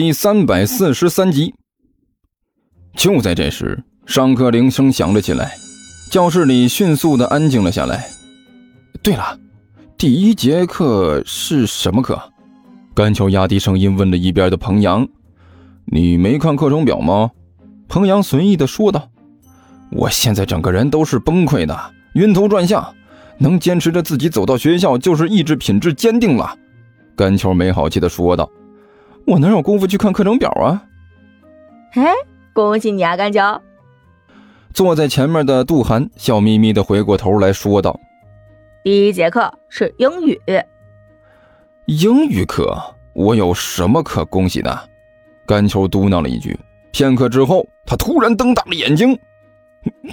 [0.00, 1.52] 第三百四十三集。
[2.94, 5.56] 就在这时，上课铃声响了起来，
[6.08, 8.08] 教室里迅速的安静了下来。
[9.02, 9.36] 对了，
[9.96, 12.16] 第一节课是什么课？
[12.94, 15.04] 甘秋压低声音问了一边的彭阳
[15.90, 17.32] ：“你没看课程表吗？”
[17.90, 19.10] 彭阳随意的说道
[19.90, 21.76] ：“我现在整个人都是崩溃的，
[22.14, 22.94] 晕头转向，
[23.38, 26.56] 能坚持着自己走到学校，就是意志品质坚定了。”
[27.18, 28.48] 甘秋没好气的说道
[29.28, 30.82] ：“我哪有功夫去看课程表啊？”
[31.94, 32.12] 哎，
[32.52, 33.40] 恭喜你啊，甘秋！
[34.72, 37.98] 坐在前面的杜涵笑眯眯的回过头来说道
[38.82, 40.40] ：“第一节课是英语。”
[41.86, 42.76] 英语课，
[43.14, 44.88] 我有什么可恭喜的？
[45.46, 46.58] 甘秋嘟囔了一句。
[46.92, 49.18] 片刻之后，他突然瞪大了眼睛：“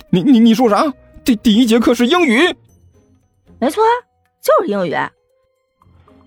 [0.10, 0.86] 你你你说啥？
[1.24, 2.40] 第第一节课是英语？
[3.60, 3.84] 没错，
[4.42, 4.96] 就是英语。”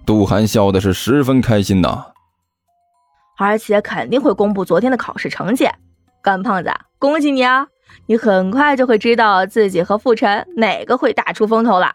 [0.04, 2.04] 杜涵笑的是十分开心呐，
[3.38, 5.66] 而且肯定会公布昨天的考试成绩。
[6.20, 7.68] 干胖子，恭喜你啊！
[8.06, 11.92] 你很快就会知道自己和傅晨哪个会大出风头了。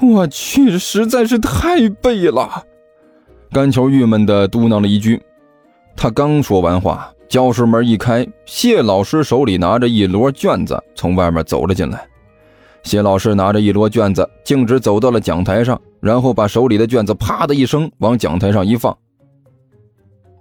[0.00, 2.64] 我去，实在是太背了！
[3.52, 5.20] 甘球郁闷的嘟囔了一句。
[5.96, 12.06] 他刚说完话，教室门一开，谢老师手里拿着一摞卷子从外面走了进来。
[12.82, 18.96] 谢老师拿着一摞卷子，径直走到了讲台上，然后把手里的卷子啪的一声往讲台上一放。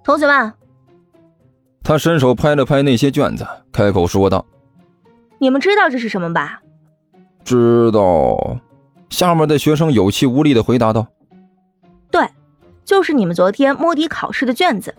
[0.09, 0.51] 同学们，
[1.83, 4.43] 他伸手拍了拍那些卷子，开口说道
[5.37, 6.63] ：“你们知道这是什么吧
[7.45, 8.57] ？”“知道。”
[9.11, 11.05] 下面的学生有气无力的回答道
[12.09, 12.27] ：“对，
[12.83, 14.95] 就是你们昨天摸底考试的卷子。”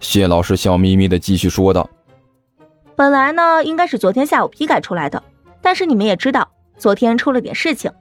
[0.00, 1.90] 谢老师笑眯眯的继续说道
[2.96, 5.22] ：“本来呢，应该是昨天下午批改出来的。”
[5.60, 7.92] 但是你们也知道，昨天出了点事情，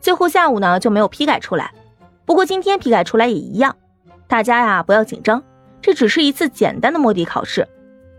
[0.00, 1.74] 最后下午呢就没有批改出来。
[2.24, 3.74] 不过今天批改出来也一样，
[4.28, 5.42] 大家呀不要紧张，
[5.80, 7.66] 这只是一次简单的摸底考试，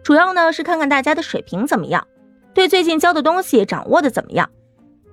[0.03, 2.07] 主要呢是看看大家的水平怎么样，
[2.53, 4.49] 对最近教的东西掌握的怎么样。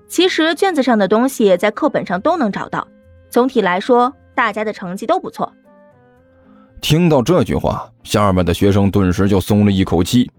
[0.07, 2.87] 其实卷子上的东西在课本上都能找到，
[3.31, 5.53] 总体来说大家的成绩都不错。
[6.81, 10.31] 听到这句话，下面的学生顿时就松了一口气。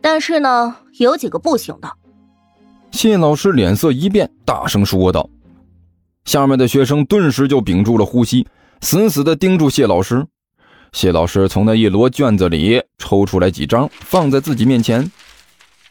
[0.00, 1.92] 但是呢，有几个不行的。
[2.90, 5.28] 谢老师脸色一变，大声说道
[6.24, 8.46] ：“下面的学生顿时就屏住了呼吸，
[8.80, 10.26] 死死地盯住谢老师。
[10.92, 15.10] 谢老师从那一摞卷子里抽出来几张，放在自己面前。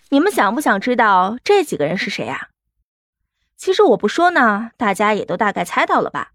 [0.10, 2.50] 你们想不想知道这几个人是谁啊？
[3.58, 6.32] 其实我不说呢，大家也都大概猜到了吧？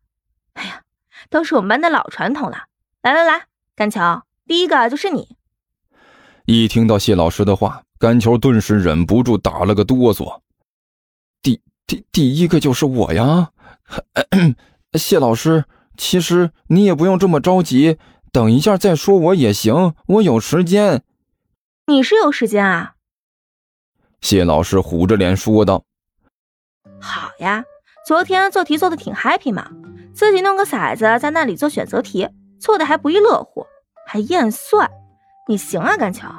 [0.55, 0.83] 哎呀，
[1.31, 2.65] 都是我们班的老传统了。
[3.03, 5.37] 来来来，甘乔，第一个就是你。”
[6.45, 10.41] 一听到谢老师的话，甘球顿时忍不住打了个哆嗦。
[11.41, 13.51] 第第第一个就是我呀，
[14.99, 15.65] 谢老师，
[15.97, 17.97] 其实你也不用这么着急，
[18.33, 21.03] 等一下再说我也行，我有时间。
[21.87, 22.95] 你是有时间啊？
[24.23, 25.83] 谢老师虎着脸说道
[26.99, 27.63] ：“好呀，
[28.07, 29.71] 昨天做题做的挺 happy 嘛，
[30.15, 32.27] 自己弄个骰子在那里做选择题，
[32.59, 33.67] 错的还不亦乐乎，
[34.07, 34.91] 还验算，
[35.47, 36.31] 你行啊，甘桥。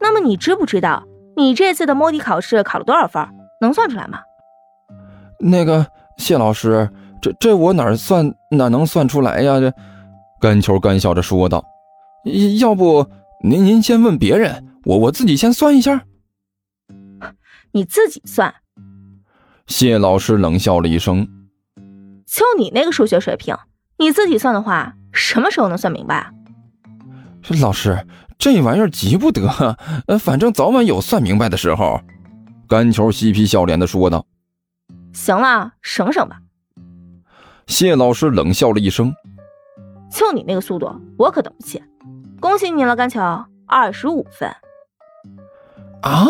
[0.00, 1.04] 那么你知不知道
[1.36, 3.22] 你这次的摸底考试考了多少分？
[3.60, 4.20] 能算出来吗？”
[5.38, 5.86] 那个
[6.16, 9.60] 谢老师，这这我哪算哪能算出来呀？
[9.60, 9.70] 这
[10.40, 11.64] 甘球干笑着说道
[12.60, 13.08] ：“要不
[13.42, 16.04] 您您先问别人，我我自己先算一下。
[17.72, 18.54] ”你自己算。
[19.66, 21.26] 谢老师冷笑了一声
[22.26, 23.56] ：“就你那个数学水平，
[23.98, 26.30] 你自己算的话，什么时候能算明白啊？”
[27.60, 28.06] 老师，
[28.38, 29.76] 这玩意儿急不得，
[30.06, 32.00] 呃，反正早晚有算明白的时候。”
[32.68, 34.26] 甘球嬉皮笑脸的说道。
[35.12, 36.40] 行了，省省吧。
[37.66, 39.14] 谢老师冷笑了一声
[40.10, 41.82] ：“就你那个速度，我可等不起。
[42.40, 43.20] 恭喜你了，甘球，
[43.66, 44.50] 二十五分。”
[46.02, 46.26] 啊！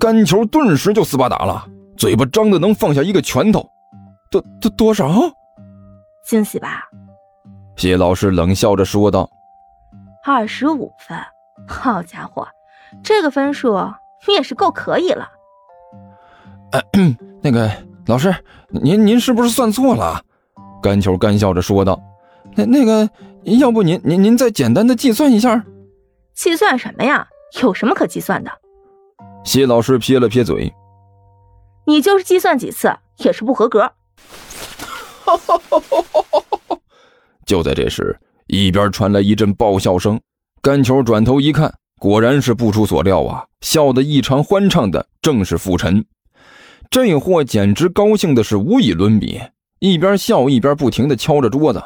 [0.00, 3.64] 甘球顿时就斯巴达了，嘴巴张的能放下一个拳头。
[4.30, 5.08] 多多多少？
[6.26, 6.82] 惊喜吧？
[7.76, 9.28] 谢老师冷笑着说道
[10.26, 11.16] ：“二十五分，
[11.68, 12.46] 好家伙，
[13.02, 13.78] 这个分数
[14.26, 15.28] 你也是够可以了。”
[17.40, 17.70] 那个
[18.06, 18.34] 老师，
[18.68, 20.20] 您您是不是算错了？
[20.82, 21.98] 甘球干笑着说道。
[22.56, 23.08] 那那个，
[23.58, 25.64] 要不您您您再简单的计算一下？
[26.34, 27.26] 计算什么呀？
[27.62, 28.50] 有什么可计算的？
[29.44, 30.72] 谢老师撇了撇嘴。
[31.86, 33.92] 你就是计算几次也是不合格。
[37.46, 40.20] 就在这时，一边传来一阵爆笑声。
[40.62, 46.04] 甘球转头一看，果然是不出所料啊，笑得异常欢畅的正是傅晨。
[46.90, 49.40] 这货简直高兴的是无以伦比，
[49.80, 51.82] 一边笑一边不停的敲着桌子。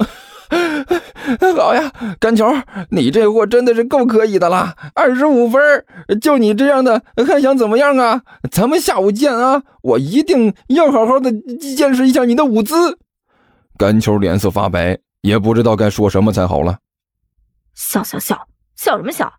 [1.56, 2.46] 好呀，甘球，
[2.90, 5.84] 你这货真的是够可以的啦，二十五分，
[6.20, 8.22] 就你这样的，还想怎么样啊？
[8.50, 9.62] 咱们下午见啊！
[9.82, 12.98] 我一定要好好的见识一下你的舞姿。
[13.78, 16.78] 甘球脸色发白，也不知道该说什么才好了。
[17.74, 19.32] 笑笑笑，笑什么笑？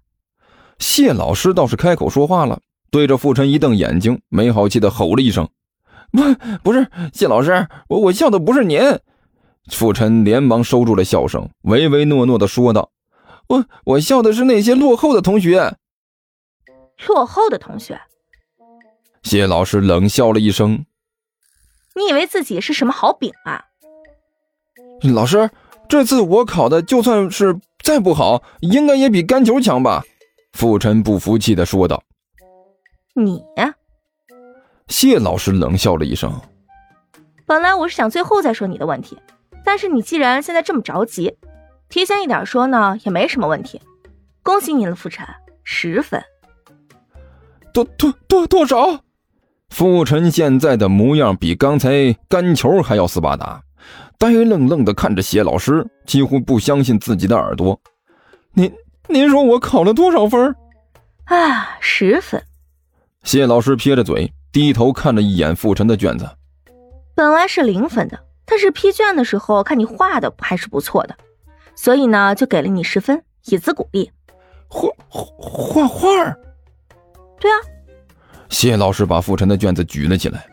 [0.80, 2.60] 谢老师倒是开口说话了，
[2.90, 5.50] 对着傅晨一瞪眼睛，没好气的吼了一声
[6.14, 6.22] ：“不，
[6.64, 8.80] 不是谢老师，我我笑的不是您。”
[9.70, 12.92] 傅晨连忙收住了笑声，唯唯诺诺的说道
[13.48, 15.78] ：“我我笑的是那些落后的同学。”
[17.08, 18.00] 落后的同学。
[19.24, 20.86] 谢老师冷笑了一声
[21.96, 23.66] ：“你以为自己是什么好饼啊？”
[25.14, 25.50] 老师，
[25.88, 30.04] 这次我考的就算是再不好，应该也比干球强吧？
[30.54, 32.04] 傅晨不服气的说道。
[33.14, 33.74] 你呀？
[34.88, 36.34] 谢老师冷笑了一声。
[37.46, 39.18] 本来我是想最后再说你的问题。
[39.72, 41.38] 但是你既然现在这么着急，
[41.88, 43.82] 提前一点说呢也没什么问题。
[44.44, 45.26] 恭喜你了，傅晨，
[45.64, 46.22] 十分。
[47.74, 49.00] 多多多多少？
[49.70, 53.64] 傅晨现在的模样比刚才干球还要斯巴达，
[54.20, 57.80] 呆愣愣的看着谢老师，几乎不相信自己的耳朵。
[58.52, 58.70] 您
[59.08, 60.54] 您说我考了多少分？
[61.28, 62.44] 啊，十分。
[63.24, 66.30] 谢老师撇着嘴，低头看了一眼傅晨的卷子，
[67.16, 68.20] 本来是零分的。
[68.52, 71.16] 但是批卷的时候看你画的还是不错的，
[71.74, 74.12] 所以呢就给了你十分，以资鼓励。
[74.68, 76.10] 画画画画
[77.40, 77.56] 对啊。
[78.50, 80.46] 谢老师把傅晨的卷子举了起来。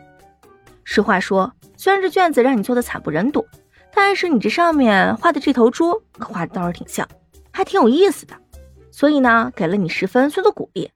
[0.85, 3.45] 实话说，虽然这卷子让你做的惨不忍睹，
[3.93, 7.05] 但是你这上面画的这头猪可画的倒是挺像，
[7.51, 8.33] 还挺有意思的，
[8.91, 10.89] 所以呢给了你十分，算作鼓励。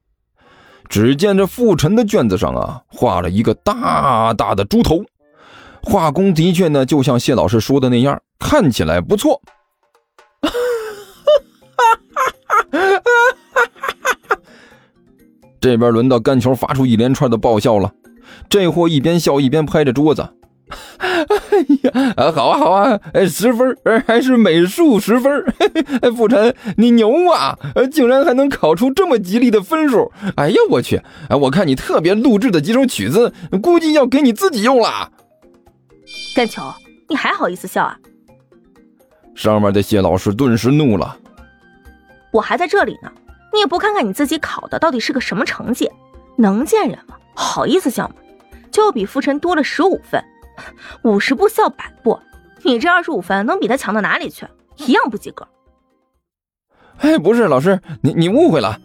[0.87, 5.03] 只见这傅晨的卷子上啊画了一个大大的猪头。
[5.83, 9.41] 画工的确呢，就像谢老师说的那样，看起来不错。
[15.59, 17.91] 这边轮到干球发出一连串的爆笑了，
[18.49, 20.29] 这货一边笑一边拍着桌子。
[20.97, 21.25] 哎
[21.83, 23.77] 呀，啊好啊好啊，哎十分，
[24.07, 25.45] 还是美术十分。
[26.01, 27.57] 哎，傅晨你牛啊，
[27.91, 30.11] 竟然还能考出这么吉利的分数。
[30.35, 33.31] 哎呀我去，哎我看你特别录制的几首曲子，
[33.61, 35.11] 估计要给你自己用了。
[36.35, 36.61] 甘球，
[37.07, 37.97] 你还好意思笑啊？
[39.35, 41.17] 上面的谢老师顿时怒了。
[42.31, 43.11] 我还在这里呢，
[43.51, 45.89] 你也不看看你自己考的到底是个什么成绩，
[46.37, 47.15] 能见人吗？
[47.35, 48.15] 好意思笑吗？
[48.71, 50.23] 就比傅晨多了十五分，
[51.03, 52.19] 五十步笑百步，
[52.63, 54.47] 你这二十五分能比他强到哪里去？
[54.77, 55.47] 一样不及格。
[56.97, 58.79] 哎，不是老师，你你误会了。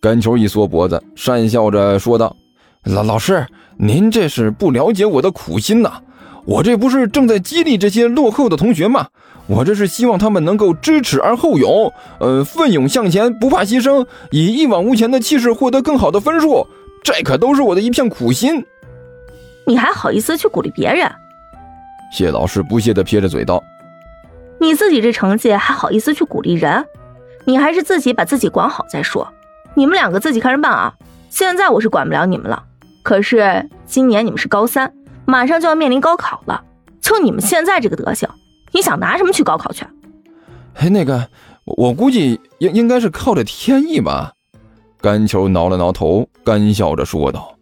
[0.00, 2.36] 甘球一缩脖子，讪笑着说道
[2.82, 3.46] ：“老老师，
[3.76, 6.02] 您这是不了解我的苦心呐。”
[6.44, 9.08] 我这不是正在激励这些落后的同学吗？
[9.48, 16.66] 我这是希望他们能够知耻而后勇，呃，奋勇向前，不怕牺牲，以一往无前的气势获得更好的分数。
[17.02, 18.64] 这可都是我的一片苦心。
[19.66, 21.10] 你还好意思去鼓励别人？
[22.12, 23.62] 谢老师不屑地撇着嘴道
[24.60, 26.84] ：“你自己这成绩还好意思去鼓励人？
[27.44, 29.26] 你还是自己把自己管好再说。
[29.74, 30.94] 你们两个自己看着办啊！
[31.30, 32.64] 现在我是管不了你们了。
[33.02, 34.92] 可是今年你们是高三。”
[35.26, 36.62] 马上就要面临高考了，
[37.00, 38.28] 就你们现在这个德行，
[38.72, 39.84] 你想拿什么去高考去？
[40.74, 41.28] 哎，那个，
[41.64, 44.32] 我估计应应该是靠着天意吧。
[45.00, 47.56] 甘球挠了挠头，干笑着说道。